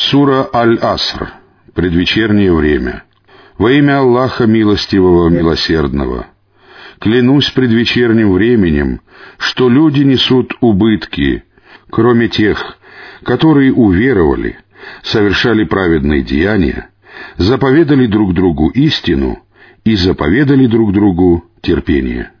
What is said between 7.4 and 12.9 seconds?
предвечерним временем, что люди несут убытки, кроме тех,